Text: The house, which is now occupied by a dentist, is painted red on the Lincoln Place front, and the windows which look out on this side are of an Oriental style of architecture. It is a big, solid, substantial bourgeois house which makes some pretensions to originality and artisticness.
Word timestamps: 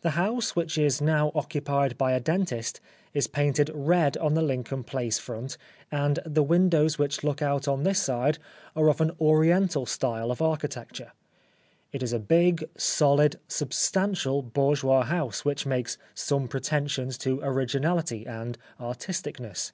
The 0.00 0.18
house, 0.18 0.56
which 0.56 0.76
is 0.76 1.00
now 1.00 1.30
occupied 1.36 1.96
by 1.96 2.14
a 2.14 2.18
dentist, 2.18 2.80
is 3.14 3.28
painted 3.28 3.70
red 3.72 4.16
on 4.16 4.34
the 4.34 4.42
Lincoln 4.42 4.82
Place 4.82 5.20
front, 5.20 5.56
and 5.88 6.18
the 6.26 6.42
windows 6.42 6.98
which 6.98 7.22
look 7.22 7.40
out 7.40 7.68
on 7.68 7.84
this 7.84 8.02
side 8.02 8.40
are 8.74 8.88
of 8.88 9.00
an 9.00 9.12
Oriental 9.20 9.86
style 9.86 10.32
of 10.32 10.42
architecture. 10.42 11.12
It 11.92 12.02
is 12.02 12.12
a 12.12 12.18
big, 12.18 12.68
solid, 12.76 13.38
substantial 13.46 14.42
bourgeois 14.42 15.04
house 15.04 15.44
which 15.44 15.64
makes 15.64 15.96
some 16.12 16.48
pretensions 16.48 17.16
to 17.18 17.38
originality 17.44 18.26
and 18.26 18.58
artisticness. 18.80 19.70